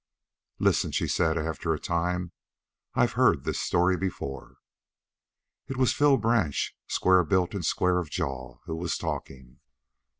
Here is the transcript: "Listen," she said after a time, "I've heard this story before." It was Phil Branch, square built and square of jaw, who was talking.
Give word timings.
"Listen," 0.57 0.89
she 0.91 1.07
said 1.07 1.37
after 1.37 1.75
a 1.75 1.79
time, 1.79 2.31
"I've 2.95 3.11
heard 3.11 3.43
this 3.43 3.61
story 3.61 3.97
before." 3.97 4.57
It 5.67 5.77
was 5.77 5.93
Phil 5.93 6.17
Branch, 6.17 6.75
square 6.87 7.23
built 7.23 7.53
and 7.53 7.63
square 7.63 7.99
of 7.99 8.09
jaw, 8.09 8.57
who 8.65 8.75
was 8.77 8.97
talking. 8.97 9.59